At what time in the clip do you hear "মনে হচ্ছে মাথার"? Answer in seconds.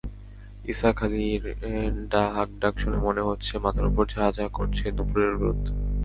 2.99-3.85